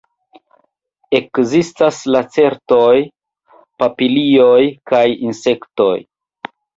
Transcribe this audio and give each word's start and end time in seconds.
Ekzistas 1.17 1.99
lacertoj, 2.15 2.95
papilioj 3.83 4.63
kaj 4.93 5.03
insektoj. 5.29 5.93